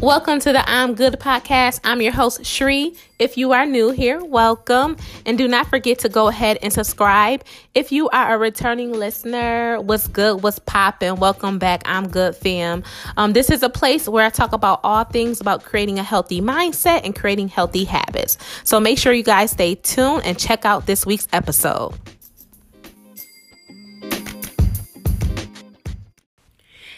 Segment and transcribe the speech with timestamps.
[0.00, 1.80] Welcome to the I'm Good podcast.
[1.82, 2.94] I'm your host, Shri.
[3.18, 4.96] If you are new here, welcome.
[5.26, 7.42] And do not forget to go ahead and subscribe.
[7.74, 11.82] If you are a returning listener, what's good, what's popping, welcome back.
[11.84, 12.84] I'm Good Fam.
[13.16, 16.40] Um, this is a place where I talk about all things about creating a healthy
[16.40, 18.38] mindset and creating healthy habits.
[18.62, 21.92] So make sure you guys stay tuned and check out this week's episode.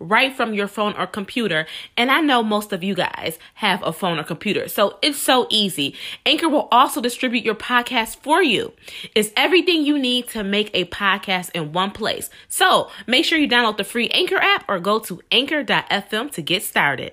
[0.00, 1.66] right from your phone or computer.
[1.96, 5.46] And I know most of you guys have a phone or computer, so it's so
[5.50, 5.94] easy.
[6.26, 8.72] Anchor will also distribute your podcast for you.
[9.14, 12.30] It's everything you need to make a podcast in one place.
[12.48, 16.62] So make sure you download the free Anchor app or go to anchor.fm to get
[16.62, 17.12] started.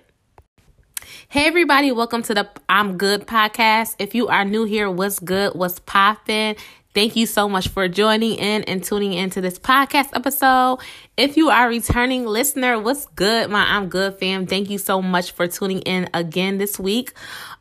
[1.29, 3.95] Hey everybody, welcome to the I'm Good podcast.
[3.99, 5.55] If you are new here, what's good?
[5.55, 6.55] What's popping?
[6.97, 10.79] Thank you so much for joining in and tuning into this podcast episode.
[11.15, 14.47] If you are a returning listener, what's good, my I'm Good fam?
[14.47, 17.13] Thank you so much for tuning in again this week.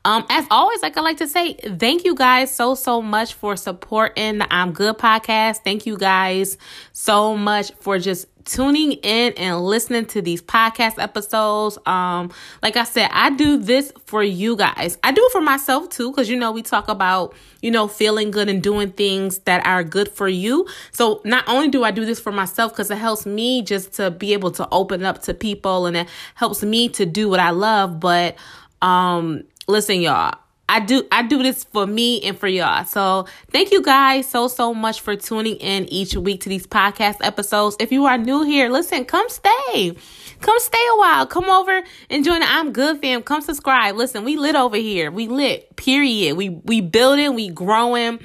[0.07, 3.57] Um, as always, like I like to say, thank you guys so, so much for
[3.57, 5.65] supporting the I'm Good podcast.
[5.65, 6.59] Thank you guys
[6.93, 11.77] so much for just tuning in and listening to these podcast episodes.
[11.87, 12.31] Um,
[12.63, 14.97] like I said, I do this for you guys.
[15.03, 18.31] I do it for myself too, because you know, we talk about, you know, feeling
[18.31, 20.69] good and doing things that are good for you.
[20.93, 24.13] So not only do I do this for myself, because it helps me just to
[24.13, 27.51] be able to open up to people and it helps me to do what I
[27.51, 28.37] love, but
[28.83, 32.85] um listen y'all I do I do this for me and for y'all.
[32.85, 37.19] So thank you guys so so much for tuning in each week to these podcast
[37.21, 37.77] episodes.
[37.79, 39.97] If you are new here, listen, come stay.
[40.41, 41.27] Come stay a while.
[41.27, 43.23] Come over and join the I'm Good fam.
[43.23, 43.95] Come subscribe.
[43.95, 45.11] Listen, we lit over here.
[45.11, 45.77] We lit.
[45.77, 46.37] Period.
[46.37, 48.19] We we building, we growing.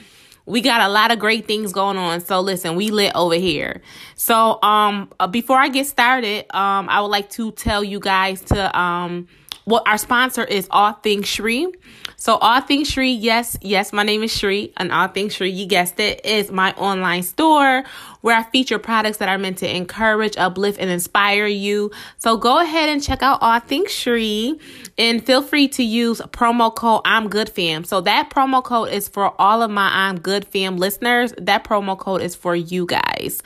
[0.47, 2.21] We got a lot of great things going on.
[2.21, 3.81] So listen, we lit over here.
[4.15, 8.41] So um uh, before I get started, um I would like to tell you guys
[8.45, 9.27] to um
[9.65, 11.67] well, our sponsor is All Things Shri.
[12.15, 15.65] So All Things Shri, yes, yes, my name is Shri, and All Things Shri, you
[15.65, 17.83] guessed it, is my online store
[18.21, 21.91] where I feature products that are meant to encourage, uplift, and inspire you.
[22.17, 24.59] So go ahead and check out All Things Shri
[24.97, 27.83] and feel free to use promo code I'm Good Fam.
[27.83, 31.33] So that promo code is for all of my I'm Good Fam listeners.
[31.37, 33.41] That promo code is for you guys.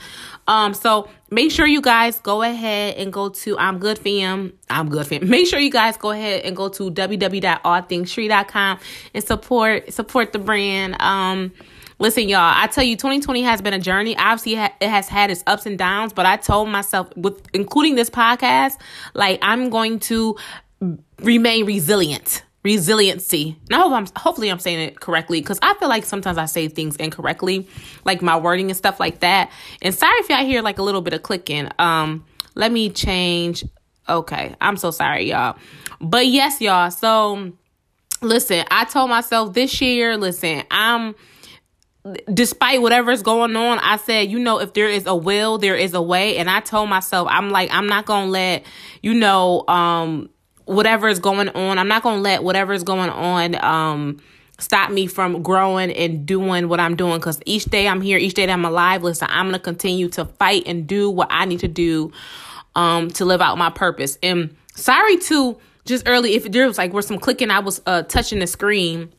[0.48, 4.52] Um, so make sure you guys go ahead and go to I'm Good Fam.
[4.70, 5.28] I'm Good Fam.
[5.28, 8.78] Make sure you guys go ahead and go to www.allthingsshri.com
[9.14, 11.00] and support support the brand.
[11.00, 11.52] Um,
[11.98, 12.52] listen, y'all.
[12.54, 14.16] I tell you, 2020 has been a journey.
[14.16, 18.10] Obviously, it has had its ups and downs, but I told myself, with including this
[18.10, 18.74] podcast,
[19.14, 20.36] like I'm going to
[21.20, 23.56] remain resilient resiliency.
[23.72, 26.96] Hope I'm hopefully I'm saying it correctly because I feel like sometimes I say things
[26.96, 27.68] incorrectly,
[28.04, 29.52] like my wording and stuff like that.
[29.82, 31.68] And sorry if y'all hear like a little bit of clicking.
[31.78, 33.64] Um, let me change.
[34.08, 35.56] Okay, I'm so sorry, y'all.
[36.00, 36.90] But yes, y'all.
[36.90, 37.52] So
[38.20, 41.14] listen, I told myself this year, listen, I'm
[42.32, 45.94] despite whatever's going on, I said, you know, if there is a will, there is
[45.94, 46.38] a way.
[46.38, 48.64] And I told myself, I'm like, I'm not gonna let,
[49.02, 50.30] you know, um,
[50.66, 51.78] whatever is going on.
[51.78, 54.20] I'm not going to let whatever is going on um
[54.58, 58.34] stop me from growing and doing what I'm doing cuz each day I'm here, each
[58.34, 61.44] day that I'm alive, listen, I'm going to continue to fight and do what I
[61.44, 62.12] need to do
[62.74, 64.18] um to live out my purpose.
[64.22, 65.56] And sorry to
[65.86, 69.10] just early if there was like where some clicking I was uh touching the screen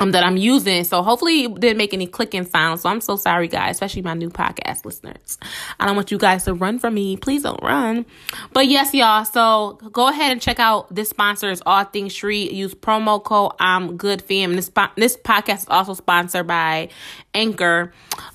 [0.00, 0.84] um, that I'm using.
[0.84, 2.82] So hopefully it didn't make any clicking sounds.
[2.82, 5.38] So I'm so sorry, guys, especially my new podcast listeners.
[5.78, 7.16] I don't want you guys to run from me.
[7.16, 8.06] Please don't run.
[8.52, 9.24] But yes, y'all.
[9.24, 12.52] So go ahead and check out this sponsor is All Things Shri.
[12.52, 14.54] Use promo code I'm Good Fam.
[14.54, 16.88] This this podcast is also sponsored by
[17.34, 17.92] Anchor.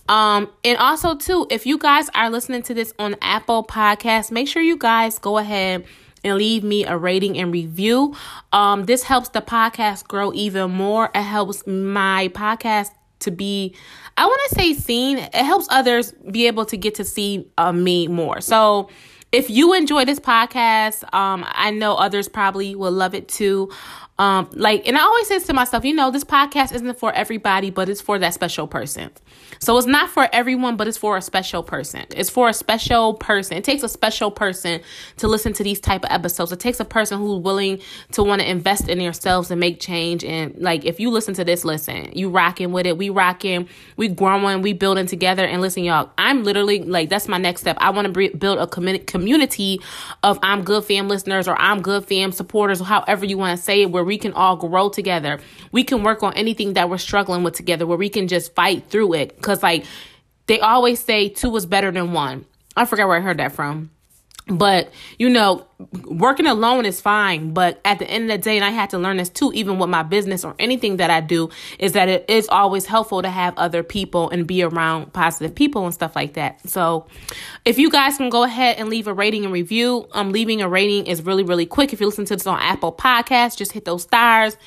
[0.07, 4.47] Um, and also too, if you guys are listening to this on Apple Podcasts, make
[4.47, 5.85] sure you guys go ahead
[6.23, 8.15] and leave me a rating and review.
[8.51, 11.09] Um, this helps the podcast grow even more.
[11.13, 13.75] It helps my podcast to be,
[14.17, 15.17] I want to say seen.
[15.17, 18.41] It helps others be able to get to see uh, me more.
[18.41, 18.89] So,
[19.31, 23.71] if you enjoy this podcast, um, I know others probably will love it too.
[24.19, 27.71] Um, like, and I always say to myself, you know, this podcast isn't for everybody,
[27.71, 29.09] but it's for that special person.
[29.59, 32.05] So it's not for everyone, but it's for a special person.
[32.11, 33.57] It's for a special person.
[33.57, 34.81] It takes a special person
[35.17, 36.51] to listen to these type of episodes.
[36.51, 37.81] It takes a person who's willing
[38.11, 40.23] to want to invest in themselves and make change.
[40.23, 42.97] And like, if you listen to this, listen, you rocking with it.
[42.97, 43.67] We rocking,
[43.97, 45.45] we growing, we building together.
[45.45, 47.77] And listen, y'all, I'm literally like, that's my next step.
[47.79, 49.79] I want to build a community
[50.21, 53.63] of I'm good fam listeners or I'm good fam supporters, or however you want to
[53.63, 55.39] say it, where we can all grow together.
[55.71, 58.89] We can work on anything that we're struggling with together, where we can just fight
[58.89, 59.41] through it.
[59.41, 59.85] Cause like
[60.47, 62.45] they always say two is better than one.
[62.75, 63.91] I forgot where I heard that from.
[64.47, 65.65] But, you know,
[66.03, 67.53] working alone is fine.
[67.53, 69.79] But at the end of the day, and I had to learn this too, even
[69.79, 71.49] with my business or anything that I do,
[71.79, 75.85] is that it is always helpful to have other people and be around positive people
[75.85, 76.67] and stuff like that.
[76.69, 77.07] So
[77.63, 80.67] if you guys can go ahead and leave a rating and review, um, leaving a
[80.67, 81.93] rating is really, really quick.
[81.93, 84.57] If you listen to this on Apple Podcasts, just hit those stars.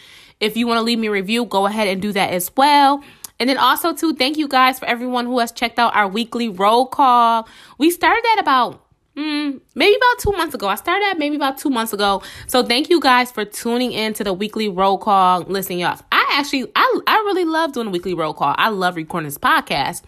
[0.41, 3.03] If you want to leave me a review, go ahead and do that as well.
[3.39, 6.49] And then also too, thank you guys for everyone who has checked out our weekly
[6.49, 7.47] roll call.
[7.77, 8.86] We started at about
[9.17, 10.69] Mm, maybe about two months ago.
[10.69, 12.23] I started maybe about two months ago.
[12.47, 15.41] So thank you guys for tuning in to the weekly roll call.
[15.43, 18.55] Listen, y'all, I actually I I really love doing the weekly roll call.
[18.59, 20.03] I love recording this podcast.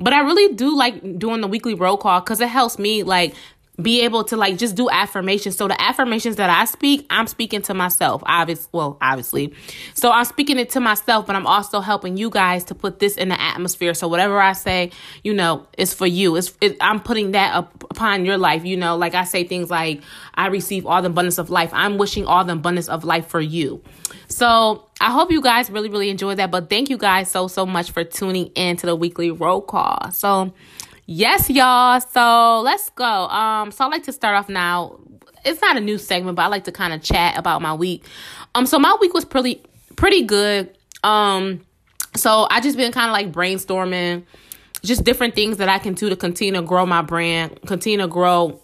[0.00, 3.34] But I really do like doing the weekly roll call because it helps me like
[3.80, 5.56] be able to like just do affirmations.
[5.56, 8.22] So the affirmations that I speak, I'm speaking to myself.
[8.26, 9.54] Obviously, well, obviously.
[9.94, 13.16] So I'm speaking it to myself, but I'm also helping you guys to put this
[13.16, 13.94] in the atmosphere.
[13.94, 14.90] So whatever I say,
[15.22, 16.34] you know, it's for you.
[16.36, 18.64] It's it, I'm putting that up upon your life.
[18.64, 20.02] You know, like I say things like
[20.34, 21.70] I receive all the abundance of life.
[21.72, 23.82] I'm wishing all the abundance of life for you.
[24.26, 26.50] So I hope you guys really, really enjoyed that.
[26.50, 30.10] But thank you guys so, so much for tuning in to the weekly roll call.
[30.10, 30.52] So
[31.10, 32.02] Yes, y'all.
[32.02, 33.02] So let's go.
[33.02, 35.00] Um, so I like to start off now.
[35.42, 38.04] It's not a new segment, but I like to kind of chat about my week.
[38.54, 39.62] Um, so my week was pretty
[39.96, 40.76] pretty good.
[41.02, 41.64] Um,
[42.14, 44.24] so I just been kind of like brainstorming
[44.82, 48.06] just different things that I can do to continue to grow my brand, continue to
[48.06, 48.60] grow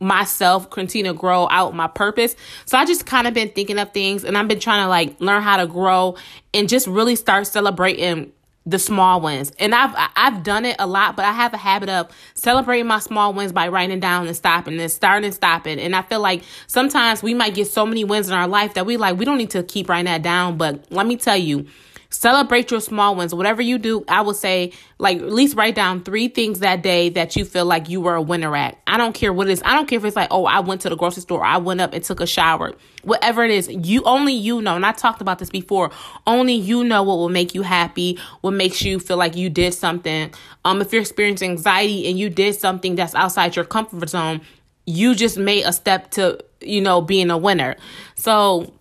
[0.00, 2.34] myself, continue to grow out my purpose.
[2.66, 5.20] So I just kind of been thinking of things and I've been trying to like
[5.20, 6.16] learn how to grow
[6.52, 8.32] and just really start celebrating
[8.66, 9.52] the small wins.
[9.58, 12.98] And I've I've done it a lot, but I have a habit of celebrating my
[12.98, 15.78] small wins by writing down and stopping and starting and stopping.
[15.78, 18.86] And I feel like sometimes we might get so many wins in our life that
[18.86, 20.56] we like we don't need to keep writing that down.
[20.56, 21.66] But let me tell you,
[22.14, 23.34] Celebrate your small ones.
[23.34, 27.08] Whatever you do, I would say, like, at least write down three things that day
[27.08, 28.78] that you feel like you were a winner at.
[28.86, 29.60] I don't care what it is.
[29.64, 31.80] I don't care if it's like, oh, I went to the grocery store, I went
[31.80, 32.72] up and took a shower.
[33.02, 34.76] Whatever it is, you only you know.
[34.76, 35.90] And I talked about this before.
[36.24, 39.74] Only you know what will make you happy, what makes you feel like you did
[39.74, 40.32] something.
[40.64, 44.40] Um, if you're experiencing anxiety and you did something that's outside your comfort zone,
[44.86, 47.74] you just made a step to, you know, being a winner.
[48.14, 48.72] So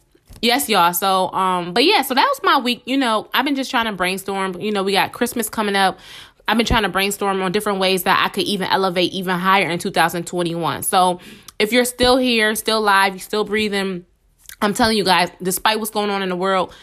[0.44, 0.92] Yes, y'all.
[0.94, 2.82] So, um, but yeah, so that was my week.
[2.84, 4.60] You know, I've been just trying to brainstorm.
[4.60, 5.98] You know, we got Christmas coming up.
[6.50, 9.70] I've been trying to brainstorm on different ways that I could even elevate even higher
[9.70, 10.84] in 2021.
[10.84, 11.22] So,
[11.60, 14.06] if you're still here, still live, you're still breathing,
[14.64, 16.74] I'm telling you guys, despite what's going on in the world,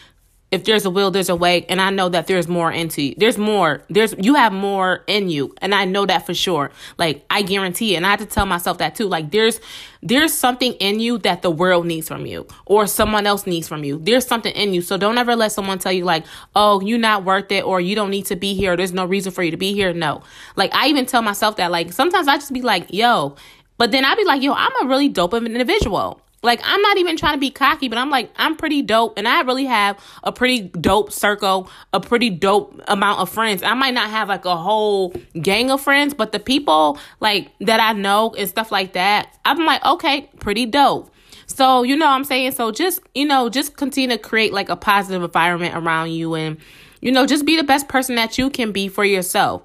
[0.51, 1.65] if there's a will, there's a way.
[1.69, 3.15] And I know that there's more into you.
[3.17, 3.83] There's more.
[3.89, 5.55] There's, you have more in you.
[5.59, 6.71] And I know that for sure.
[6.97, 7.97] Like, I guarantee it.
[7.97, 9.07] And I have to tell myself that too.
[9.07, 9.61] Like, there's,
[10.01, 13.85] there's something in you that the world needs from you or someone else needs from
[13.85, 13.97] you.
[13.97, 14.81] There's something in you.
[14.81, 17.95] So don't ever let someone tell you like, oh, you're not worth it or you
[17.95, 18.75] don't need to be here.
[18.75, 19.93] There's no reason for you to be here.
[19.93, 20.21] No.
[20.57, 21.71] Like, I even tell myself that.
[21.71, 23.37] Like, sometimes I just be like, yo,
[23.77, 26.21] but then I'd be like, yo, I'm a really dope individual.
[26.43, 29.27] Like I'm not even trying to be cocky, but I'm like I'm pretty dope and
[29.27, 33.61] I really have a pretty dope circle, a pretty dope amount of friends.
[33.61, 37.79] I might not have like a whole gang of friends, but the people like that
[37.79, 41.13] I know and stuff like that, I'm like okay, pretty dope.
[41.45, 42.53] So, you know I'm saying?
[42.53, 46.57] So just, you know, just continue to create like a positive environment around you and
[47.01, 49.63] you know, just be the best person that you can be for yourself.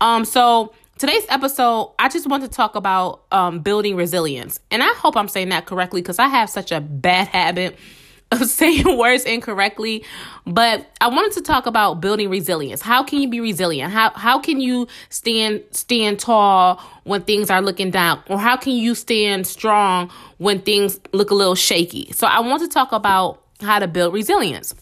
[0.00, 4.58] Um so Today's episode, I just want to talk about um, building resilience.
[4.72, 7.78] And I hope I'm saying that correctly because I have such a bad habit
[8.32, 10.04] of saying words incorrectly.
[10.44, 12.82] But I wanted to talk about building resilience.
[12.82, 13.92] How can you be resilient?
[13.92, 18.20] How how can you stand stand tall when things are looking down?
[18.28, 22.10] Or how can you stand strong when things look a little shaky?
[22.10, 24.74] So I want to talk about how to build resilience.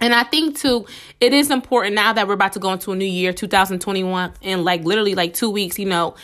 [0.00, 0.86] And I think too,
[1.20, 4.64] it is important now that we're about to go into a new year, 2021, in
[4.64, 6.14] like literally like two weeks, you know,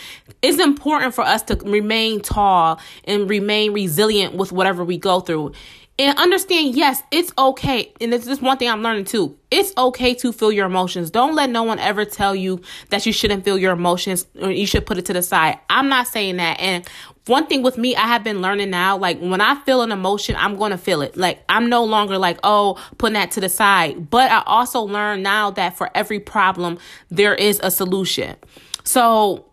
[0.40, 5.52] it's important for us to remain tall and remain resilient with whatever we go through.
[5.98, 7.90] And understand, yes, it's okay.
[8.02, 9.38] And this is one thing I'm learning too.
[9.50, 11.10] It's okay to feel your emotions.
[11.10, 14.66] Don't let no one ever tell you that you shouldn't feel your emotions or you
[14.66, 15.58] should put it to the side.
[15.70, 16.60] I'm not saying that.
[16.60, 16.86] And
[17.26, 20.36] one thing with me, I have been learning now, like when I feel an emotion,
[20.36, 21.16] I'm going to feel it.
[21.16, 24.10] Like I'm no longer like, oh, putting that to the side.
[24.10, 26.78] But I also learn now that for every problem,
[27.10, 28.36] there is a solution.
[28.84, 29.44] So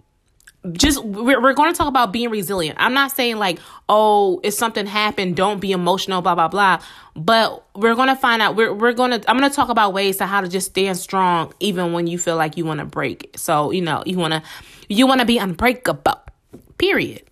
[0.71, 2.77] just we're, we're going to talk about being resilient.
[2.79, 6.79] I'm not saying like, oh, if something happened, don't be emotional, blah blah blah.
[7.15, 8.55] But we're going to find out.
[8.55, 9.29] We're we're going to.
[9.29, 12.17] I'm going to talk about ways to how to just stand strong even when you
[12.17, 13.35] feel like you want to break.
[13.35, 14.43] So you know you want to
[14.87, 16.21] you want to be unbreakable.
[16.77, 17.23] Period.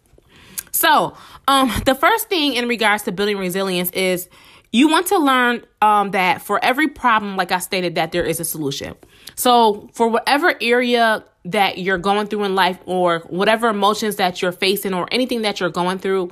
[0.82, 1.14] So
[1.48, 4.28] um, the first thing in regards to building resilience is
[4.72, 8.40] you want to learn um, that for every problem, like I stated, that there is
[8.40, 8.96] a solution.
[9.36, 14.52] So for whatever area that you're going through in life or whatever emotions that you're
[14.52, 16.32] facing or anything that you're going through,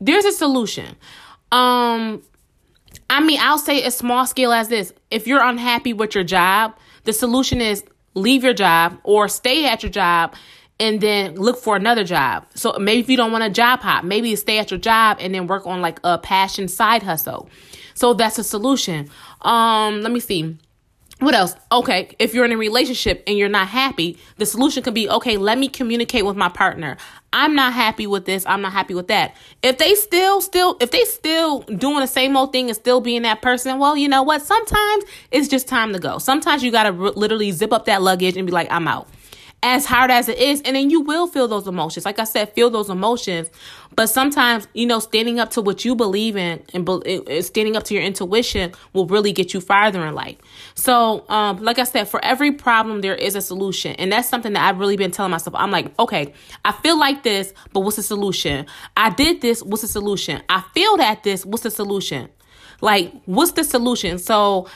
[0.00, 0.96] there's a solution.
[1.52, 2.22] Um
[3.10, 4.92] I mean, I'll say a small scale as this.
[5.10, 9.82] If you're unhappy with your job, the solution is leave your job or stay at
[9.82, 10.34] your job
[10.80, 12.46] and then look for another job.
[12.54, 15.34] So maybe if you don't want a job hop, maybe stay at your job and
[15.34, 17.48] then work on like a passion side hustle.
[17.94, 19.10] So that's a solution.
[19.42, 20.56] Um, let me see.
[21.18, 21.54] What else?
[21.70, 25.36] Okay, if you're in a relationship and you're not happy, the solution could be okay,
[25.36, 26.96] let me communicate with my partner.
[27.30, 29.36] I'm not happy with this, I'm not happy with that.
[29.62, 33.20] If they still still if they still doing the same old thing and still being
[33.22, 34.40] that person, well, you know what?
[34.40, 36.16] Sometimes it's just time to go.
[36.16, 39.06] Sometimes you got to r- literally zip up that luggage and be like, I'm out
[39.62, 40.62] as hard as it is.
[40.62, 42.04] And then you will feel those emotions.
[42.06, 43.50] Like I said, feel those emotions.
[43.94, 47.84] But sometimes, you know, standing up to what you believe in and be- standing up
[47.84, 50.36] to your intuition will really get you farther in life.
[50.74, 53.94] So, um, like I said, for every problem, there is a solution.
[53.96, 55.54] And that's something that I've really been telling myself.
[55.56, 56.32] I'm like, okay,
[56.64, 58.66] I feel like this, but what's the solution?
[58.96, 60.42] I did this, what's the solution?
[60.48, 62.30] I feel that this, what's the solution?
[62.80, 64.18] Like, what's the solution?
[64.18, 64.68] So,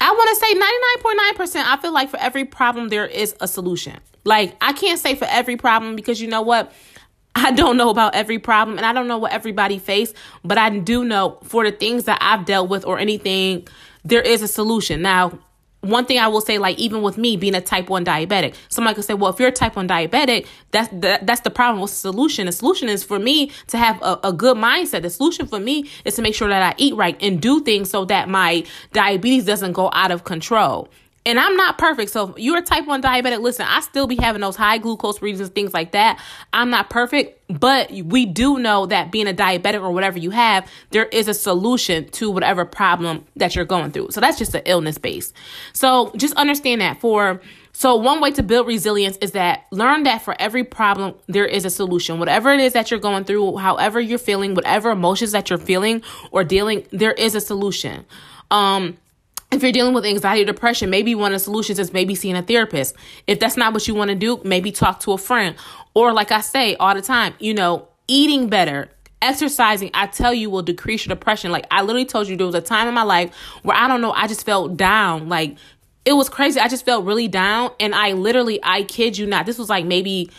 [0.00, 1.64] I want to say 99.9%.
[1.64, 3.98] I feel like for every problem, there is a solution.
[4.24, 6.72] Like, I can't say for every problem because you know what?
[7.36, 10.12] I don't know about every problem and I don't know what everybody face,
[10.44, 13.66] but I do know for the things that I've dealt with or anything,
[14.04, 15.02] there is a solution.
[15.02, 15.38] Now,
[15.84, 18.94] one thing I will say, like even with me being a type one diabetic, somebody
[18.94, 21.80] could say, "Well, if you're a type one diabetic, that's the, that's the problem.
[21.80, 22.46] What's the solution?
[22.46, 25.02] The solution is for me to have a, a good mindset.
[25.02, 27.90] The solution for me is to make sure that I eat right and do things
[27.90, 30.88] so that my diabetes doesn't go out of control.
[31.26, 32.10] And I'm not perfect.
[32.10, 35.22] So if you're a type 1 diabetic, listen, I still be having those high glucose
[35.22, 36.20] readings, things like that.
[36.52, 40.70] I'm not perfect, but we do know that being a diabetic or whatever you have,
[40.90, 44.10] there is a solution to whatever problem that you're going through.
[44.10, 45.32] So that's just an illness base.
[45.72, 47.40] So just understand that for
[47.76, 51.64] so one way to build resilience is that learn that for every problem there is
[51.64, 52.20] a solution.
[52.20, 56.02] Whatever it is that you're going through, however you're feeling, whatever emotions that you're feeling
[56.30, 58.04] or dealing, there is a solution.
[58.50, 58.98] Um
[59.54, 62.36] if you're dealing with anxiety or depression, maybe one of the solutions is maybe seeing
[62.36, 62.94] a therapist.
[63.26, 65.56] If that's not what you want to do, maybe talk to a friend.
[65.94, 68.90] Or, like I say all the time, you know, eating better,
[69.22, 71.52] exercising, I tell you, will decrease your depression.
[71.52, 74.00] Like, I literally told you there was a time in my life where I don't
[74.00, 75.28] know, I just felt down.
[75.28, 75.56] Like,
[76.04, 76.60] it was crazy.
[76.60, 77.70] I just felt really down.
[77.80, 80.30] And I literally, I kid you not, this was like maybe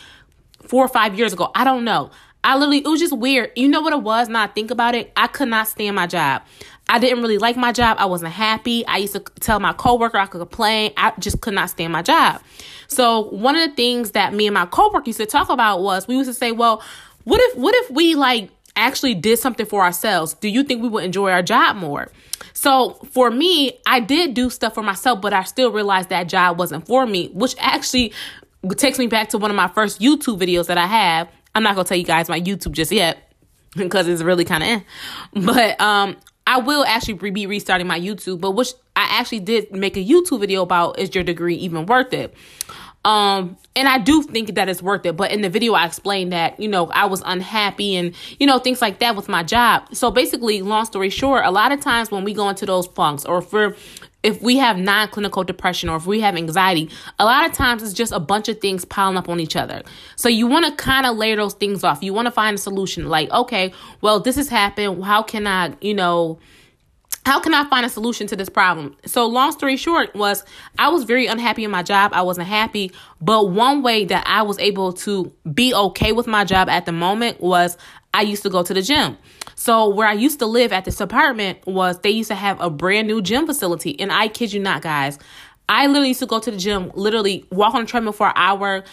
[0.62, 1.50] four or five years ago.
[1.54, 2.10] I don't know.
[2.44, 3.50] I literally, it was just weird.
[3.56, 4.28] You know what it was?
[4.28, 6.42] Now I think about it, I could not stand my job.
[6.88, 7.96] I didn't really like my job.
[7.98, 8.86] I wasn't happy.
[8.86, 10.92] I used to tell my coworker I could complain.
[10.96, 12.40] I just could not stand my job.
[12.86, 16.06] So one of the things that me and my coworker used to talk about was
[16.06, 16.82] we used to say, well,
[17.24, 20.34] what if what if we like actually did something for ourselves?
[20.34, 22.08] Do you think we would enjoy our job more?
[22.52, 26.58] So for me, I did do stuff for myself, but I still realized that job
[26.58, 28.12] wasn't for me, which actually
[28.76, 31.28] takes me back to one of my first YouTube videos that I have.
[31.54, 33.32] I'm not gonna tell you guys my YouTube just yet
[33.76, 35.44] because it's really kind of.
[35.44, 36.16] But um
[36.46, 40.40] I will actually be restarting my YouTube, but which I actually did make a YouTube
[40.40, 42.34] video about is your degree even worth it?
[43.04, 45.16] Um, and I do think that it's worth it.
[45.16, 48.58] But in the video, I explained that, you know, I was unhappy and, you know,
[48.58, 49.94] things like that with my job.
[49.94, 53.24] So basically, long story short, a lot of times when we go into those funks
[53.24, 53.76] or for
[54.26, 56.90] if we have non-clinical depression or if we have anxiety,
[57.20, 59.82] a lot of times it's just a bunch of things piling up on each other.
[60.16, 62.02] So you want to kind of layer those things off.
[62.02, 65.04] You want to find a solution like, okay, well, this has happened.
[65.04, 66.40] How can I, you know,
[67.24, 68.96] how can I find a solution to this problem?
[69.04, 70.44] So, long story short, was
[70.78, 72.12] I was very unhappy in my job.
[72.12, 72.92] I wasn't happy.
[73.20, 76.92] But one way that I was able to be okay with my job at the
[76.92, 77.76] moment was
[78.16, 79.18] I used to go to the gym.
[79.56, 82.70] So where I used to live at this apartment was they used to have a
[82.70, 83.98] brand new gym facility.
[84.00, 85.18] And I kid you not, guys,
[85.68, 88.32] I literally used to go to the gym, literally walk on the treadmill for an
[88.36, 88.84] hour.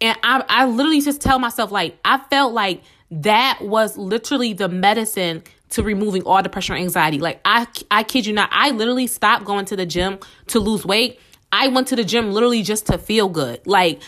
[0.00, 4.68] And I, I literally just tell myself, like, I felt like that was literally the
[4.68, 7.18] medicine to removing all depression or anxiety.
[7.18, 10.84] Like, I, I kid you not, I literally stopped going to the gym to lose
[10.86, 11.18] weight.
[11.50, 13.66] I went to the gym literally just to feel good.
[13.66, 14.00] Like,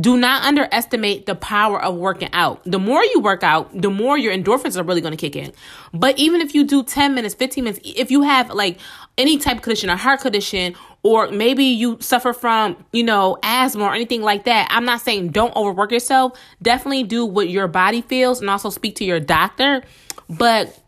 [0.00, 2.62] do not underestimate the power of working out.
[2.64, 5.52] The more you work out, the more your endorphins are really going to kick in.
[5.92, 8.78] But even if you do 10 minutes, 15 minutes, if you have like
[9.16, 13.84] any type of condition, a heart condition, or maybe you suffer from, you know, asthma
[13.84, 16.38] or anything like that, I'm not saying don't overwork yourself.
[16.60, 19.82] Definitely do what your body feels and also speak to your doctor.
[20.28, 20.78] But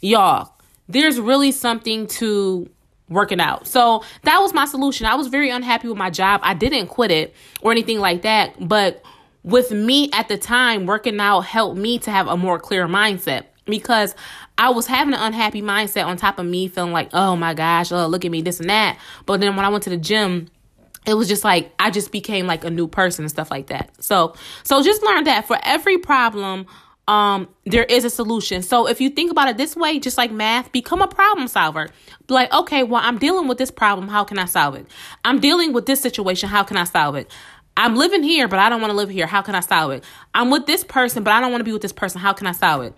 [0.00, 0.52] y'all,
[0.88, 2.68] there's really something to
[3.14, 3.66] working out.
[3.66, 5.06] So that was my solution.
[5.06, 6.40] I was very unhappy with my job.
[6.42, 8.54] I didn't quit it or anything like that.
[8.60, 9.02] But
[9.42, 13.44] with me at the time, working out helped me to have a more clear mindset
[13.66, 14.14] because
[14.58, 17.90] I was having an unhappy mindset on top of me feeling like, oh my gosh,
[17.92, 18.98] oh, look at me, this and that.
[19.26, 20.48] But then when I went to the gym,
[21.06, 23.90] it was just like I just became like a new person and stuff like that.
[24.02, 26.66] So so just learn that for every problem
[27.06, 28.62] um there is a solution.
[28.62, 31.90] So if you think about it this way, just like math, become a problem solver.
[32.28, 34.86] Like, okay, well, I'm dealing with this problem, how can I solve it?
[35.24, 37.30] I'm dealing with this situation, how can I solve it?
[37.76, 39.26] I'm living here, but I don't want to live here.
[39.26, 40.04] How can I solve it?
[40.32, 42.20] I'm with this person, but I don't want to be with this person.
[42.20, 42.94] How can I solve it?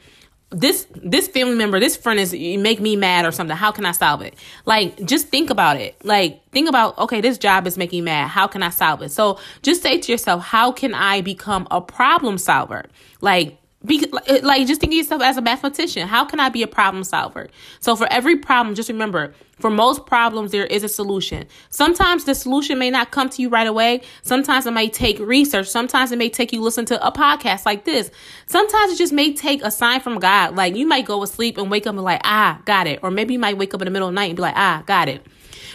[0.51, 3.57] This this family member, this friend is make me mad or something.
[3.57, 4.35] How can I solve it?
[4.65, 5.97] Like just think about it.
[6.05, 8.29] Like think about okay, this job is making mad.
[8.29, 9.11] How can I solve it?
[9.11, 12.85] So just say to yourself, how can I become a problem solver?
[13.21, 14.05] Like be,
[14.43, 16.09] like just think of yourself as a mathematician.
[16.09, 17.49] How can I be a problem solver?
[17.81, 21.47] So for every problem, just remember, for most problems there is a solution.
[21.69, 24.03] Sometimes the solution may not come to you right away.
[24.23, 25.69] Sometimes it may take research.
[25.69, 28.11] Sometimes it may take you listen to a podcast like this.
[28.47, 30.57] Sometimes it just may take a sign from God.
[30.57, 33.01] Like you might go asleep and wake up and like, ah, got it.
[33.03, 34.57] Or maybe you might wake up in the middle of the night and be like,
[34.57, 35.25] ah, got it.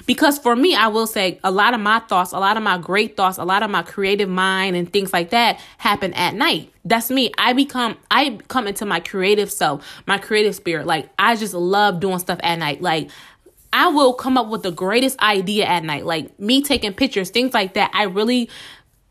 [0.05, 2.77] Because for me, I will say a lot of my thoughts, a lot of my
[2.77, 6.71] great thoughts, a lot of my creative mind and things like that happen at night.
[6.85, 7.31] That's me.
[7.37, 10.85] I become, I come into my creative self, my creative spirit.
[10.87, 12.81] Like, I just love doing stuff at night.
[12.81, 13.09] Like,
[13.73, 16.05] I will come up with the greatest idea at night.
[16.05, 17.91] Like, me taking pictures, things like that.
[17.93, 18.49] I really,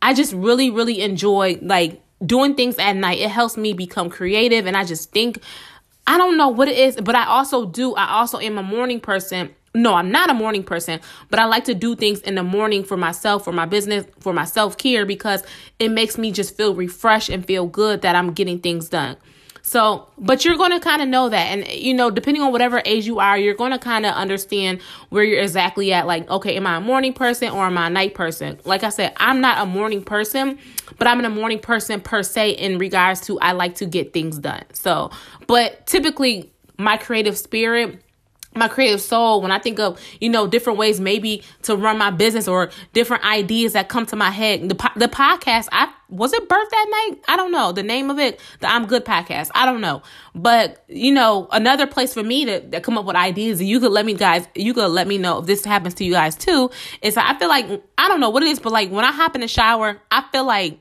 [0.03, 3.19] I just really, really enjoy like doing things at night.
[3.19, 5.39] It helps me become creative and I just think
[6.07, 7.95] I don't know what it is, but I also do.
[7.95, 11.65] I also am a morning person no, I'm not a morning person, but I like
[11.65, 15.07] to do things in the morning for myself, for my business, for my self care
[15.07, 15.45] because
[15.79, 19.17] it makes me just feel refreshed and feel good that I'm getting things done.
[19.63, 21.47] So, but you're going to kind of know that.
[21.47, 24.81] And, you know, depending on whatever age you are, you're going to kind of understand
[25.11, 26.07] where you're exactly at.
[26.07, 28.59] Like, okay, am I a morning person or am I a night person?
[28.65, 30.59] Like I said, I'm not a morning person,
[30.99, 34.39] but I'm a morning person per se in regards to I like to get things
[34.39, 34.65] done.
[34.73, 35.11] So,
[35.47, 38.01] but typically, my creative spirit
[38.55, 42.11] my creative soul when i think of you know different ways maybe to run my
[42.11, 44.69] business or different ideas that come to my head.
[44.69, 47.23] The, the podcast i was it birth that night?
[47.29, 47.71] I don't know.
[47.71, 49.51] The name of it the i'm good podcast.
[49.55, 50.03] I don't know.
[50.35, 53.79] But you know another place for me to, to come up with ideas and you
[53.79, 56.35] could let me guys you could let me know if this happens to you guys
[56.35, 56.71] too
[57.03, 57.67] is i feel like
[57.99, 60.23] i don't know what it is but like when i hop in the shower i
[60.33, 60.81] feel like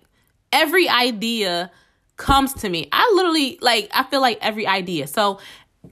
[0.52, 1.72] every idea
[2.20, 2.88] comes to me.
[2.92, 5.08] I literally like I feel like every idea.
[5.08, 5.40] So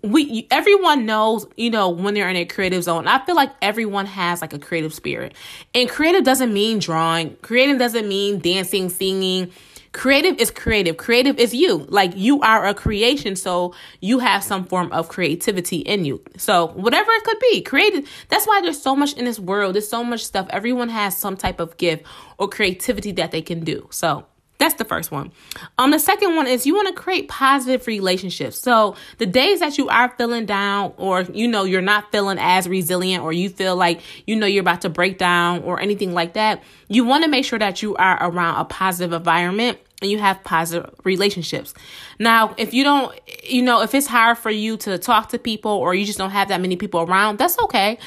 [0.04, 3.08] we everyone knows you know when they're in a creative zone.
[3.08, 5.34] I feel like everyone has like a creative spirit.
[5.74, 7.36] And creative doesn't mean drawing.
[7.38, 9.52] Creative doesn't mean dancing singing.
[9.94, 10.98] Creative is creative.
[10.98, 11.86] Creative is you.
[11.90, 16.22] Like you are a creation so you have some form of creativity in you.
[16.38, 19.76] So whatever it could be creative that's why there's so much in this world.
[19.76, 20.48] There's so much stuff.
[20.50, 22.06] Everyone has some type of gift
[22.38, 23.88] or creativity that they can do.
[23.92, 24.26] So
[24.58, 25.32] that's the first one.
[25.78, 28.60] Um, the second one is you want to create positive relationships.
[28.60, 32.68] So the days that you are feeling down, or you know you're not feeling as
[32.68, 36.34] resilient, or you feel like you know you're about to break down, or anything like
[36.34, 40.20] that, you want to make sure that you are around a positive environment and you
[40.20, 41.74] have positive relationships.
[42.20, 45.72] Now, if you don't, you know, if it's hard for you to talk to people
[45.72, 47.98] or you just don't have that many people around, that's okay.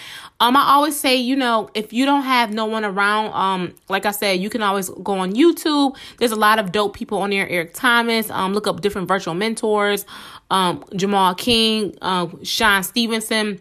[0.41, 4.07] Um, I always say, you know, if you don't have no one around, um, like
[4.07, 5.97] I said, you can always go on YouTube.
[6.19, 7.47] There's a lot of dope people on there.
[7.47, 10.07] Eric Thomas, um, look up different virtual mentors,
[10.51, 13.61] um, Jamal King, um, Shawn Stevenson.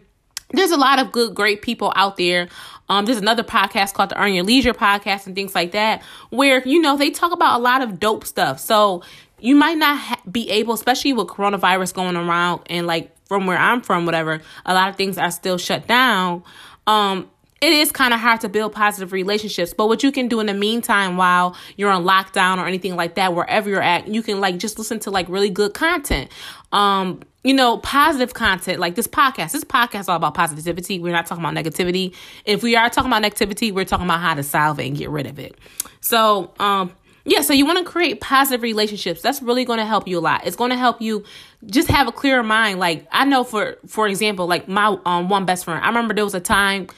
[0.52, 2.48] There's a lot of good, great people out there.
[2.88, 6.66] Um, there's another podcast called the Earn Your Leisure podcast and things like that, where
[6.66, 8.58] you know they talk about a lot of dope stuff.
[8.58, 9.02] So
[9.38, 13.56] you might not ha- be able, especially with coronavirus going around and like from where
[13.56, 16.42] I'm from, whatever, a lot of things are still shut down
[16.90, 19.74] um, it is kind of hard to build positive relationships.
[19.74, 23.16] But what you can do in the meantime while you're on lockdown or anything like
[23.16, 26.30] that, wherever you're at, you can like just listen to like really good content.
[26.72, 29.52] Um, you know, positive content like this podcast.
[29.52, 30.98] This podcast is all about positivity.
[30.98, 32.14] We're not talking about negativity.
[32.44, 35.10] If we are talking about negativity, we're talking about how to solve it and get
[35.10, 35.56] rid of it.
[36.00, 36.92] So, um,
[37.24, 39.20] yeah, so you want to create positive relationships.
[39.22, 40.46] That's really going to help you a lot.
[40.46, 41.24] It's going to help you
[41.66, 42.78] just have a clearer mind.
[42.78, 45.82] Like I know for for example, like my um one best friend.
[45.84, 46.88] I remember there was a time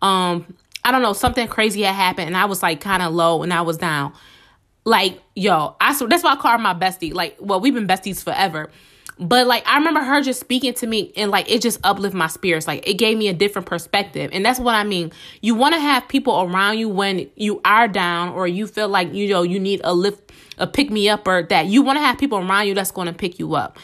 [0.00, 3.42] um I don't know, something crazy had happened and I was like kind of low
[3.42, 4.12] and I was down.
[4.84, 7.14] like yo, I so that's why I call her my bestie.
[7.14, 8.70] Like, well, we've been besties forever.
[9.18, 12.26] But like I remember her just speaking to me and like it just uplift my
[12.26, 12.66] spirits.
[12.66, 14.30] Like it gave me a different perspective.
[14.32, 15.12] And that's what I mean.
[15.40, 19.12] You want to have people around you when you are down or you feel like
[19.12, 22.00] you know you need a lift a pick me up or that you want to
[22.00, 23.78] have people around you that's going to pick you up.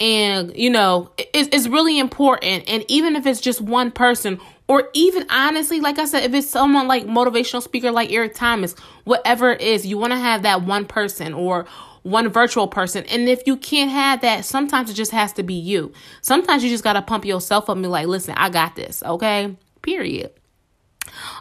[0.00, 4.90] And you know, it, it's really important and even if it's just one person or
[4.92, 9.52] even honestly, like I said, if it's someone like motivational speaker like Eric Thomas, whatever
[9.52, 11.64] it is, you want to have that one person or
[12.08, 13.04] one virtual person.
[13.06, 15.92] And if you can't have that, sometimes it just has to be you.
[16.20, 19.02] Sometimes you just got to pump yourself up and be like, listen, I got this.
[19.02, 19.56] Okay.
[19.82, 20.32] Period.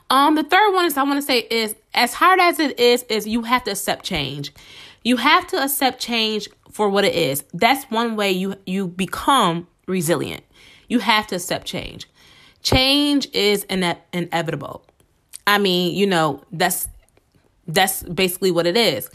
[0.10, 3.04] Um, the third one is I want to say is as hard as it is,
[3.04, 4.54] is you have to accept change.
[5.04, 7.44] You have to accept change for what it is.
[7.54, 10.44] That's one way you you become resilient.
[10.88, 12.08] You have to accept change.
[12.62, 14.86] Change is ine- inevitable.
[15.46, 16.88] I mean, you know, that's
[17.68, 19.10] that's basically what it is.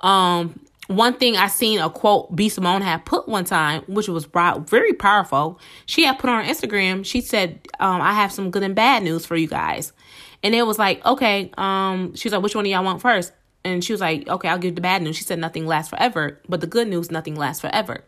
[0.00, 4.24] Um, one thing I seen a quote B Simone had put one time, which was
[4.24, 5.60] very powerful.
[5.86, 7.04] She had put on Instagram.
[7.04, 9.92] She said, um, "I have some good and bad news for you guys,"
[10.42, 11.50] and it was like, okay.
[11.56, 13.32] Um, she was like, "Which one do y'all want first?
[13.64, 16.40] And she was like, "Okay, I'll give the bad news." She said, "Nothing lasts forever,"
[16.48, 18.04] but the good news, nothing lasts forever.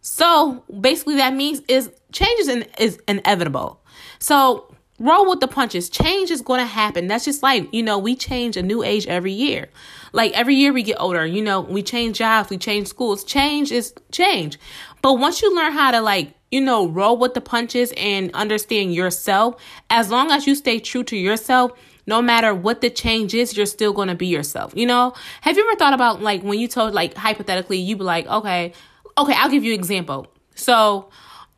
[0.00, 3.80] So basically, that means is changes in, is inevitable.
[4.20, 5.88] So roll with the punches.
[5.90, 7.08] Change is going to happen.
[7.08, 9.68] That's just like, you know, we change a new age every year.
[10.12, 13.24] Like every year we get older, you know, we change jobs, we change schools.
[13.24, 14.58] Change is change.
[15.02, 18.94] But once you learn how to like, you know, roll with the punches and understand
[18.94, 19.60] yourself,
[19.90, 21.72] as long as you stay true to yourself,
[22.06, 24.72] no matter what the change is, you're still going to be yourself.
[24.76, 28.04] You know, have you ever thought about like when you told like hypothetically, you'd be
[28.04, 28.72] like, okay,
[29.18, 30.26] okay, I'll give you an example.
[30.54, 31.08] So,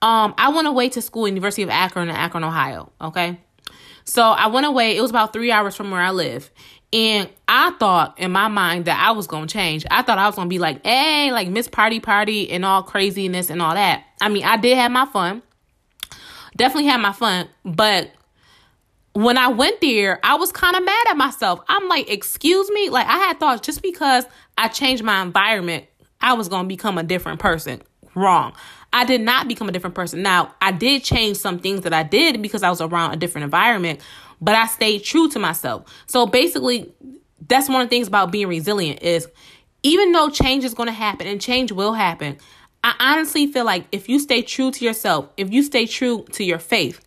[0.04, 2.92] um, I went away to school, University of Akron in Akron, Ohio.
[3.00, 3.40] Okay.
[4.04, 4.98] So I went away.
[4.98, 6.50] It was about three hours from where I live.
[6.92, 9.86] And I thought in my mind that I was going to change.
[9.90, 12.82] I thought I was going to be like, hey, like Miss Party Party and all
[12.82, 14.04] craziness and all that.
[14.20, 15.42] I mean, I did have my fun.
[16.54, 17.48] Definitely had my fun.
[17.64, 18.10] But
[19.14, 21.60] when I went there, I was kind of mad at myself.
[21.66, 22.90] I'm like, excuse me?
[22.90, 24.26] Like, I had thought just because
[24.58, 25.86] I changed my environment,
[26.20, 27.80] I was going to become a different person.
[28.14, 28.52] Wrong.
[28.94, 30.22] I did not become a different person.
[30.22, 33.42] Now, I did change some things that I did because I was around a different
[33.42, 34.00] environment,
[34.40, 35.92] but I stayed true to myself.
[36.06, 36.92] So basically,
[37.48, 39.26] that's one of the things about being resilient is
[39.82, 42.38] even though change is going to happen and change will happen,
[42.84, 46.44] I honestly feel like if you stay true to yourself, if you stay true to
[46.44, 47.04] your faith,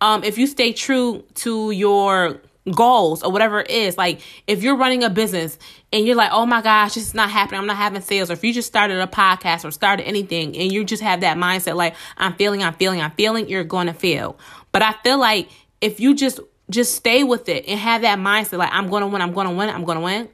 [0.00, 2.40] um, if you stay true to your
[2.74, 3.96] goals or whatever it is.
[3.96, 5.58] Like if you're running a business
[5.92, 7.60] and you're like, oh my gosh, this is not happening.
[7.60, 8.30] I'm not having sales.
[8.30, 11.36] Or if you just started a podcast or started anything and you just have that
[11.36, 14.38] mindset, like I'm feeling, I'm feeling, I'm feeling, you're going to fail.
[14.72, 15.48] But I feel like
[15.80, 19.06] if you just, just stay with it and have that mindset, like I'm going to
[19.06, 20.28] win, I'm going to win, I'm going to win.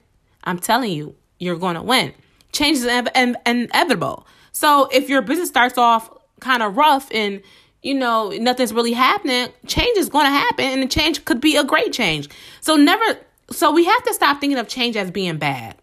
[0.45, 2.15] I'm telling you, you're going to win.
[2.53, 4.27] Change is inevitable.
[4.53, 7.43] So if your business starts off kind of rough and
[7.83, 11.57] you know, nothing's really happening, change is going to happen and the change could be
[11.57, 12.29] a great change.
[12.61, 13.19] So never
[13.51, 15.77] so we have to stop thinking of change as being bad.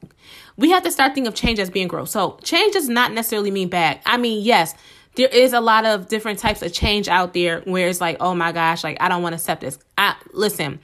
[0.57, 2.09] We have to start thinking of change as being growth.
[2.09, 3.99] So change does not necessarily mean bad.
[4.05, 4.73] I mean, yes,
[5.15, 8.33] there is a lot of different types of change out there where it's like, oh
[8.33, 9.77] my gosh, like I don't want to accept this.
[9.97, 10.79] I listen,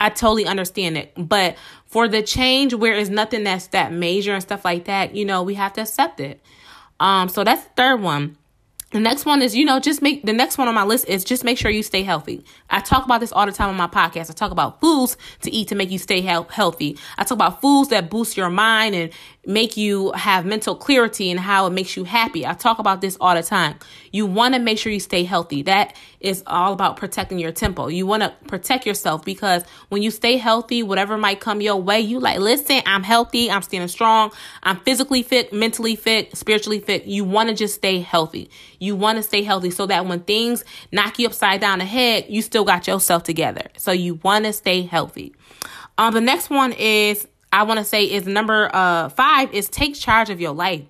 [0.00, 1.12] I totally understand it.
[1.16, 5.24] But for the change where it's nothing that's that major and stuff like that, you
[5.24, 6.40] know, we have to accept it.
[7.00, 8.36] Um, so that's the third one.
[8.94, 11.24] The next one is, you know, just make the next one on my list is
[11.24, 12.44] just make sure you stay healthy.
[12.70, 14.30] I talk about this all the time on my podcast.
[14.30, 16.96] I talk about foods to eat to make you stay he- healthy.
[17.18, 19.12] I talk about foods that boost your mind and
[19.44, 22.46] make you have mental clarity and how it makes you happy.
[22.46, 23.80] I talk about this all the time.
[24.12, 25.62] You want to make sure you stay healthy.
[25.62, 27.90] That is all about protecting your temple.
[27.90, 32.00] You want to protect yourself because when you stay healthy, whatever might come your way,
[32.00, 34.32] you like, listen, I'm healthy, I'm standing strong,
[34.62, 37.04] I'm physically fit, mentally fit, spiritually fit.
[37.04, 38.50] You want to just stay healthy.
[38.78, 42.24] You want to stay healthy so that when things knock you upside down the head,
[42.28, 43.68] you still got yourself together.
[43.76, 45.34] So you want to stay healthy.
[45.98, 49.94] Um, the next one is I want to say is number uh five is take
[49.94, 50.82] charge of your life.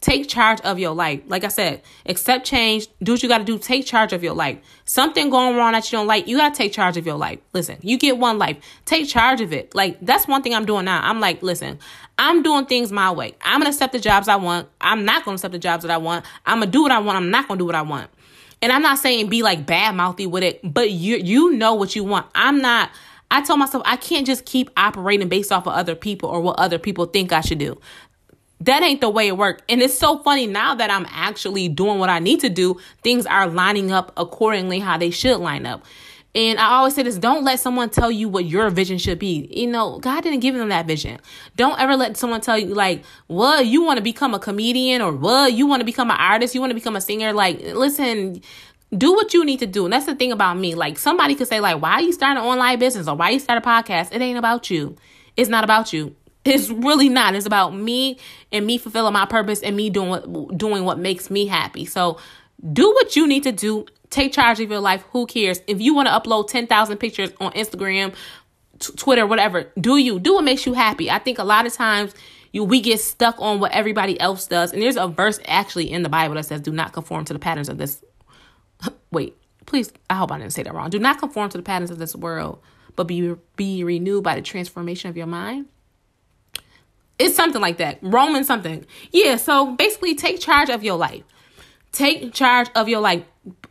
[0.00, 1.22] Take charge of your life.
[1.26, 2.86] Like I said, accept change.
[3.02, 3.58] Do what you got to do.
[3.58, 4.58] Take charge of your life.
[4.84, 7.40] Something going wrong that you don't like, you got to take charge of your life.
[7.52, 8.58] Listen, you get one life.
[8.84, 9.74] Take charge of it.
[9.74, 11.00] Like, that's one thing I'm doing now.
[11.02, 11.80] I'm like, listen,
[12.16, 13.34] I'm doing things my way.
[13.42, 14.68] I'm going to accept the jobs I want.
[14.80, 16.24] I'm not going to accept the jobs that I want.
[16.46, 17.16] I'm going to do what I want.
[17.16, 18.08] I'm not going to do what I want.
[18.62, 21.94] And I'm not saying be like bad mouthy with it, but you you know what
[21.94, 22.26] you want.
[22.34, 22.90] I'm not
[23.30, 26.58] I told myself I can't just keep operating based off of other people or what
[26.58, 27.78] other people think I should do.
[28.60, 29.62] That ain't the way it worked.
[29.68, 33.24] And it's so funny now that I'm actually doing what I need to do, things
[33.26, 35.84] are lining up accordingly how they should line up.
[36.34, 39.48] And I always say this don't let someone tell you what your vision should be.
[39.50, 41.18] You know, God didn't give them that vision.
[41.56, 45.12] Don't ever let someone tell you, like, well, you want to become a comedian or
[45.12, 47.32] well, you want to become an artist, you want to become a singer.
[47.32, 48.42] Like, listen,
[48.96, 49.84] do what you need to do.
[49.84, 50.74] And that's the thing about me.
[50.74, 53.64] Like, somebody could say, like, why you start an online business or why you start
[53.64, 54.12] a podcast?
[54.12, 54.96] It ain't about you.
[55.36, 56.14] It's not about you.
[56.48, 57.34] It's really not.
[57.34, 58.18] It's about me
[58.52, 61.84] and me fulfilling my purpose and me doing what doing what makes me happy.
[61.84, 62.18] So
[62.72, 63.86] do what you need to do.
[64.10, 65.04] Take charge of your life.
[65.12, 65.60] Who cares?
[65.66, 68.14] If you want to upload 10,000 pictures on Instagram,
[68.78, 70.18] t- Twitter, whatever, do you.
[70.18, 71.10] Do what makes you happy.
[71.10, 72.14] I think a lot of times
[72.52, 74.72] you we get stuck on what everybody else does.
[74.72, 77.38] And there's a verse actually in the Bible that says, "Do not conform to the
[77.38, 78.02] patterns of this."
[79.10, 79.92] Wait, please.
[80.08, 80.90] I hope I didn't say that wrong.
[80.90, 82.60] Do not conform to the patterns of this world,
[82.96, 85.66] but be be renewed by the transformation of your mind.
[87.18, 87.98] It's something like that.
[88.02, 88.86] Roman something.
[89.12, 91.24] Yeah, so basically take charge of your life.
[91.90, 93.24] Take charge of your life.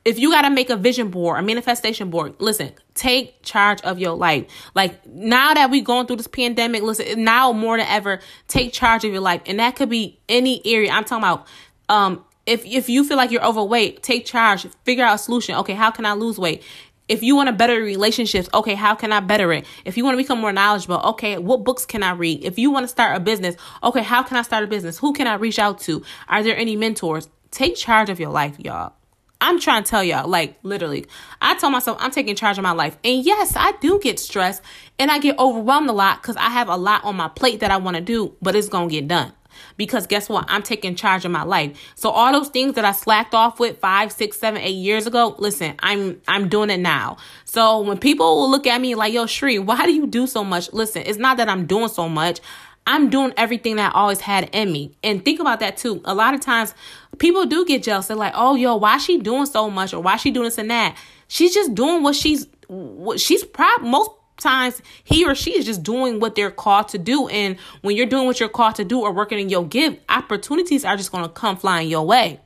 [0.03, 3.99] If you got to make a vision board, a manifestation board, listen, take charge of
[3.99, 4.45] your life.
[4.73, 9.05] Like now that we going through this pandemic, listen, now more than ever, take charge
[9.05, 9.41] of your life.
[9.45, 10.91] And that could be any area.
[10.91, 11.47] I'm talking about
[11.89, 15.55] um if if you feel like you're overweight, take charge, figure out a solution.
[15.55, 16.63] Okay, how can I lose weight?
[17.07, 19.65] If you want to better relationships, okay, how can I better it?
[19.85, 22.43] If you want to become more knowledgeable, okay, what books can I read?
[22.43, 24.97] If you want to start a business, okay, how can I start a business?
[24.97, 26.03] Who can I reach out to?
[26.27, 27.29] Are there any mentors?
[27.51, 28.93] Take charge of your life, y'all.
[29.39, 31.05] I'm trying to tell y'all, like literally,
[31.41, 32.97] I tell myself I'm taking charge of my life.
[33.03, 34.63] And yes, I do get stressed
[34.97, 37.69] and I get overwhelmed a lot because I have a lot on my plate that
[37.69, 39.31] I want to do, but it's going to get done.
[39.77, 40.45] Because guess what?
[40.47, 41.93] I'm taking charge of my life.
[41.95, 45.35] So all those things that I slacked off with five, six, seven, eight years ago,
[45.37, 47.17] listen, I'm I'm doing it now.
[47.45, 50.43] So when people will look at me like, yo, Shri, why do you do so
[50.43, 50.71] much?
[50.73, 52.39] Listen, it's not that I'm doing so much.
[52.87, 54.93] I'm doing everything that I always had in me.
[55.03, 56.01] And think about that too.
[56.05, 56.73] A lot of times
[57.17, 58.07] people do get jealous.
[58.07, 60.71] They're like, oh, yo, why she doing so much or why she doing this and
[60.71, 60.97] that?
[61.27, 65.83] She's just doing what she's what she's proud most times he or she is just
[65.83, 67.27] doing what they're called to do.
[67.27, 70.85] And when you're doing what you're called to do or working in your gift, opportunities
[70.85, 72.39] are just gonna come flying your way.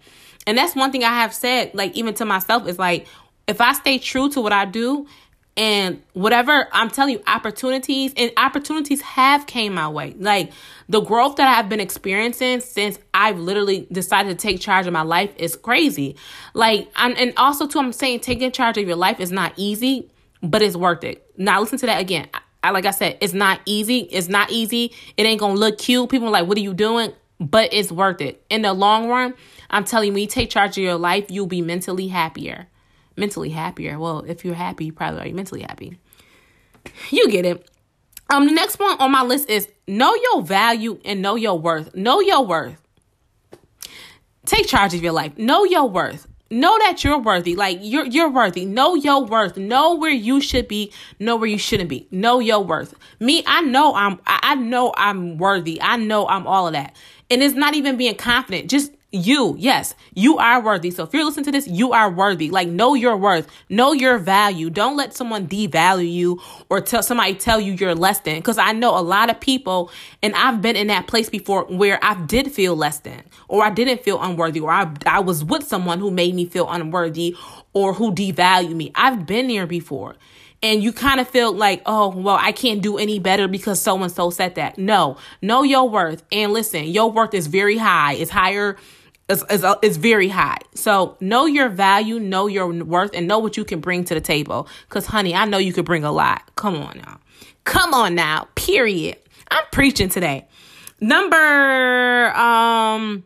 [0.48, 3.08] And that's one thing I have said, like even to myself, is like
[3.48, 5.08] if I stay true to what I do
[5.58, 10.52] and whatever i'm telling you opportunities and opportunities have came my way like
[10.88, 15.02] the growth that i've been experiencing since i've literally decided to take charge of my
[15.02, 16.16] life is crazy
[16.54, 20.10] like I'm, and also too i'm saying taking charge of your life is not easy
[20.42, 22.28] but it's worth it now listen to that again
[22.64, 26.10] I, like i said it's not easy it's not easy it ain't gonna look cute
[26.10, 29.34] people are like what are you doing but it's worth it in the long run
[29.70, 32.68] i'm telling you when you take charge of your life you'll be mentally happier
[33.18, 34.00] mentally happier.
[34.00, 35.98] Well, if you're happy, you probably are mentally happy.
[37.10, 37.70] You get it.
[38.30, 41.94] Um, the next one on my list is know your value and know your worth.
[41.96, 42.82] Know your worth.
[44.46, 45.38] Take charge of your life.
[45.38, 46.28] Know your worth.
[46.52, 47.56] Know that you're worthy.
[47.56, 48.66] Like you're you're worthy.
[48.66, 49.56] Know your worth.
[49.56, 50.92] Know where you should be.
[51.18, 52.08] Know where you shouldn't be.
[52.12, 52.94] Know your worth.
[53.22, 55.82] Me, I know I'm I know I'm worthy.
[55.82, 56.94] I know I'm all of that.
[57.30, 58.70] And it's not even being confident.
[58.70, 60.90] Just you, yes, you are worthy.
[60.90, 62.50] So if you're listening to this, you are worthy.
[62.50, 64.70] Like know your worth, know your value.
[64.70, 68.38] Don't let someone devalue you or tell somebody tell you you're less than.
[68.38, 69.92] Because I know a lot of people,
[70.24, 73.70] and I've been in that place before where I did feel less than, or I
[73.70, 77.36] didn't feel unworthy, or I I was with someone who made me feel unworthy
[77.74, 78.92] or who devalued me.
[78.96, 80.16] I've been there before
[80.64, 84.02] and you kind of feel like, oh, well, I can't do any better because so
[84.02, 84.78] and so said that.
[84.78, 86.24] No, know your worth.
[86.32, 88.14] And listen, your worth is very high.
[88.14, 88.78] It's higher
[89.32, 90.60] is, is, is very high.
[90.76, 94.22] So know your value, know your worth, and know what you can bring to the
[94.22, 94.68] table.
[94.88, 96.56] Because, honey, I know you could bring a lot.
[96.56, 97.20] Come on now.
[97.64, 98.48] Come on now.
[98.56, 99.18] Period.
[99.50, 100.48] I'm preaching today.
[101.00, 103.24] Number um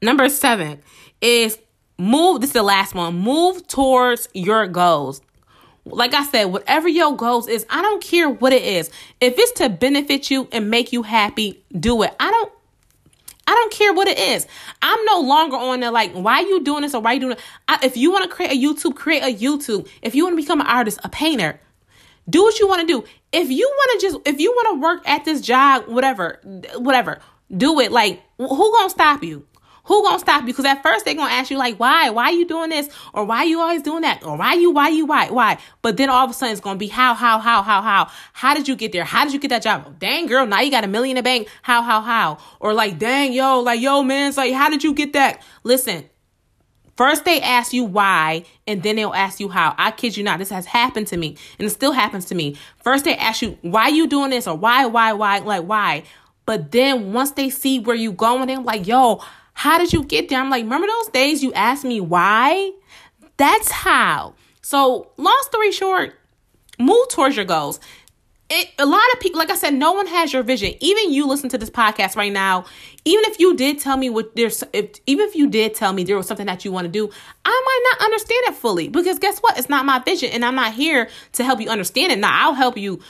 [0.00, 0.80] number seven
[1.20, 1.58] is
[1.98, 2.40] move.
[2.40, 3.14] This is the last one.
[3.14, 5.20] Move towards your goals.
[5.84, 8.90] Like I said, whatever your goals is, I don't care what it is.
[9.20, 12.14] If it's to benefit you and make you happy, do it.
[12.18, 12.52] I don't
[13.50, 14.46] I don't care what it is.
[14.80, 17.20] I'm no longer on there like, why are you doing this or why are you
[17.20, 17.40] doing it?
[17.66, 19.88] I, if you want to create a YouTube, create a YouTube.
[20.02, 21.60] If you want to become an artist, a painter,
[22.28, 23.04] do what you want to do.
[23.32, 26.38] If you want to just, if you want to work at this job, whatever,
[26.76, 27.18] whatever,
[27.56, 27.90] do it.
[27.90, 29.48] Like, who gonna stop you?
[29.90, 30.46] Who gonna stop you?
[30.46, 32.10] Because at first they're gonna ask you like, why?
[32.10, 32.88] Why are you doing this?
[33.12, 34.24] Or why are you always doing that?
[34.24, 34.70] Or why you?
[34.70, 35.04] Why you?
[35.04, 35.28] Why?
[35.30, 35.58] Why?
[35.82, 37.12] But then all of a sudden it's gonna be how?
[37.14, 37.40] How?
[37.40, 37.60] How?
[37.60, 37.82] How?
[37.82, 38.08] How?
[38.32, 39.02] How did you get there?
[39.02, 39.98] How did you get that job?
[39.98, 41.48] Dang girl, now you got a million in the bank.
[41.62, 41.82] How?
[41.82, 42.02] How?
[42.02, 42.38] How?
[42.60, 45.42] Or like, dang yo, like yo man, it's like, how did you get that?
[45.64, 46.08] Listen,
[46.96, 49.74] First, they ask you why, and then they'll ask you how.
[49.78, 52.58] I kid you not, this has happened to me, and it still happens to me.
[52.84, 56.02] First, they ask you why you doing this, or why, why, why, like why.
[56.44, 59.22] But then once they see where you going, they're like, yo,
[59.60, 60.40] how did you get there?
[60.40, 62.72] I'm like, remember those days you asked me why?
[63.36, 64.32] That's how.
[64.62, 66.14] So, long story short,
[66.78, 67.78] move towards your goals.
[68.48, 70.72] It, a lot of people, like I said, no one has your vision.
[70.80, 72.64] Even you listen to this podcast right now.
[73.04, 76.04] Even if you did tell me what there's, if, even if you did tell me
[76.04, 77.10] there was something that you want to do,
[77.44, 79.58] I might not understand it fully because guess what?
[79.58, 82.18] It's not my vision, and I'm not here to help you understand it.
[82.18, 83.00] Now, I'll help you.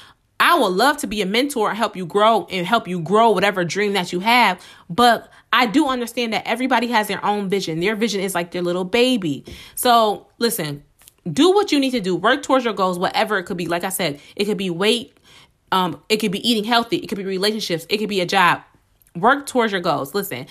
[0.40, 3.62] I would love to be a mentor, help you grow, and help you grow whatever
[3.62, 4.60] dream that you have.
[4.88, 7.80] But I do understand that everybody has their own vision.
[7.80, 9.44] Their vision is like their little baby.
[9.74, 10.84] So listen,
[11.30, 12.14] do what you need to do.
[12.14, 13.66] Work towards your goals, whatever it could be.
[13.66, 15.16] Like I said, it could be weight.
[15.72, 16.96] Um, it could be eating healthy.
[16.96, 17.86] It could be relationships.
[17.88, 18.62] It could be a job.
[19.16, 20.14] Work towards your goals.
[20.14, 20.46] Listen,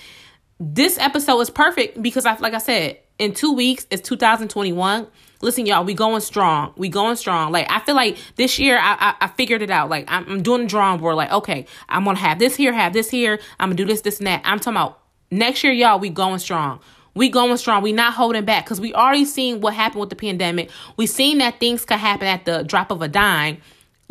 [0.58, 5.06] this episode is perfect because I, like I said, in two weeks it's 2021.
[5.42, 6.72] Listen, y'all, we going strong.
[6.76, 7.50] We going strong.
[7.50, 9.88] Like I feel like this year I I, I figured it out.
[9.88, 11.16] Like I'm, I'm doing the drawing board.
[11.16, 13.40] Like okay, I'm gonna have this here, have this here.
[13.58, 14.42] I'm gonna do this, this, and that.
[14.44, 15.00] I'm talking about
[15.30, 15.98] next year, y'all.
[15.98, 16.80] We going strong.
[17.14, 17.82] We going strong.
[17.82, 20.70] We not holding back because we already seen what happened with the pandemic.
[20.96, 23.58] We seen that things could happen at the drop of a dime.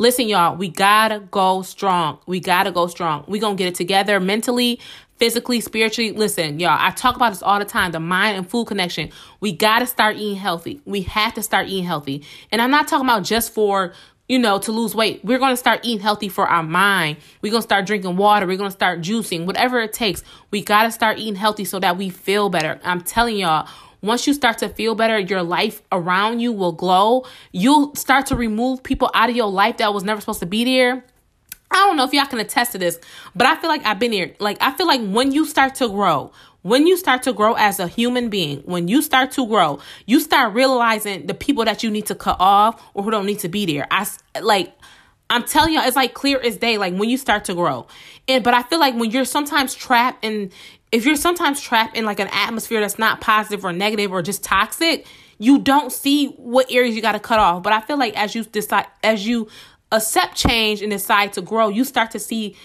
[0.00, 2.20] Listen, y'all, we gotta go strong.
[2.26, 3.22] We gotta go strong.
[3.28, 4.80] We gonna get it together mentally,
[5.18, 6.12] physically, spiritually.
[6.12, 9.10] Listen, y'all, I talk about this all the time the mind and food connection.
[9.40, 10.80] We gotta start eating healthy.
[10.86, 12.24] We have to start eating healthy.
[12.50, 13.92] And I'm not talking about just for
[14.26, 15.24] you know, to lose weight.
[15.24, 17.16] We're going to start eating healthy for our mind.
[17.42, 18.46] We're going to start drinking water.
[18.46, 20.22] We're going to start juicing, whatever it takes.
[20.52, 22.78] We got to start eating healthy so that we feel better.
[22.84, 23.68] I'm telling y'all,
[24.02, 27.24] once you start to feel better, your life around you will glow.
[27.52, 30.64] You'll start to remove people out of your life that was never supposed to be
[30.64, 31.04] there.
[31.70, 32.98] I don't know if y'all can attest to this,
[33.34, 34.34] but I feel like I've been here.
[34.40, 36.32] Like, I feel like when you start to grow,
[36.62, 40.20] when you start to grow as a human being, when you start to grow, you
[40.20, 43.48] start realizing the people that you need to cut off or who don't need to
[43.48, 43.86] be there.
[43.90, 44.06] I
[44.40, 44.72] like
[45.30, 46.76] I'm telling you, it's like clear as day.
[46.76, 47.86] Like when you start to grow,
[48.28, 50.50] and but I feel like when you're sometimes trapped in,
[50.92, 54.42] if you're sometimes trapped in like an atmosphere that's not positive or negative or just
[54.42, 55.06] toxic,
[55.38, 57.62] you don't see what areas you got to cut off.
[57.62, 59.48] But I feel like as you decide, as you
[59.92, 62.56] accept change and decide to grow, you start to see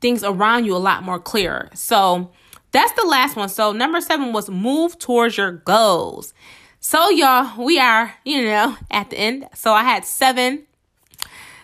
[0.00, 1.70] things around you a lot more clearer.
[1.74, 2.30] So
[2.72, 3.48] that's the last one.
[3.48, 6.34] So number seven was move towards your goals.
[6.80, 9.48] So y'all, we are, you know, at the end.
[9.54, 10.64] So I had seven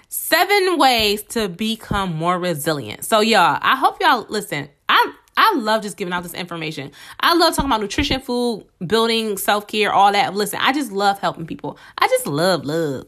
[0.09, 3.05] seven ways to become more resilient.
[3.05, 4.69] So y'all, I hope y'all listen.
[4.89, 6.93] I I love just giving out this information.
[7.21, 10.35] I love talking about nutrition, food, building, self-care, all that.
[10.35, 11.79] Listen, I just love helping people.
[11.99, 13.07] I just love love.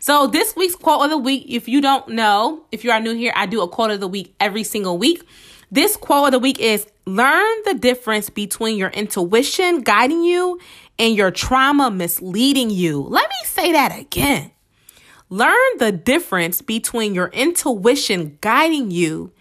[0.00, 3.14] So this week's quote of the week, if you don't know, if you are new
[3.14, 5.22] here, I do a quote of the week every single week.
[5.70, 10.58] This quote of the week is learn the difference between your intuition guiding you
[10.98, 13.02] and your trauma misleading you.
[13.02, 14.52] Let me say that again.
[15.28, 19.32] Learn the difference between your intuition guiding you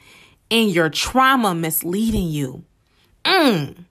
[0.49, 2.63] and your trauma misleading you.
[3.25, 3.86] Mm.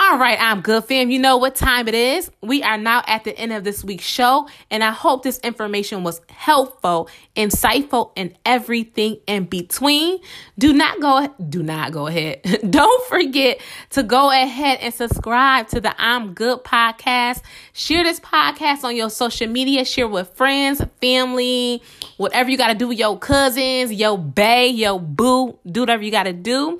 [0.00, 1.10] All right, I'm good, fam.
[1.10, 2.30] You know what time it is.
[2.40, 6.04] We are now at the end of this week's show, and I hope this information
[6.04, 10.20] was helpful, insightful, and everything in between.
[10.56, 12.42] Do not go, do not go ahead.
[12.70, 17.42] Don't forget to go ahead and subscribe to the I'm Good podcast.
[17.72, 19.84] Share this podcast on your social media.
[19.84, 21.82] Share with friends, family,
[22.18, 25.58] whatever you got to do with your cousins, your bae, your boo.
[25.66, 26.78] Do whatever you got to do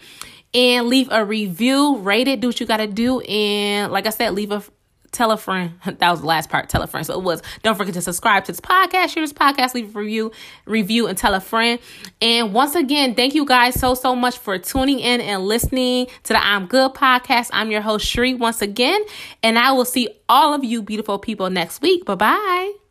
[0.54, 4.34] and leave a review, rate it, do what you gotta do, and like I said,
[4.34, 4.62] leave a
[5.10, 5.72] tell a friend.
[5.98, 6.68] That was the last part.
[6.68, 7.06] Tell a friend.
[7.06, 7.42] So it was.
[7.62, 10.32] Don't forget to subscribe to this podcast, share this podcast, leave a review,
[10.64, 11.80] review, and tell a friend.
[12.20, 16.32] And once again, thank you guys so so much for tuning in and listening to
[16.32, 17.50] the I'm Good podcast.
[17.52, 19.02] I'm your host Shri once again,
[19.42, 22.04] and I will see all of you beautiful people next week.
[22.04, 22.87] Bye bye.